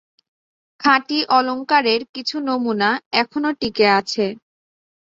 খাঁটি 0.79 1.17
অলঙ্কারের 1.37 2.01
কিছু 2.13 2.35
নমুনা 2.47 2.89
এখনও 3.21 3.51
টিকে 3.59 3.85
আছে। 3.99 4.25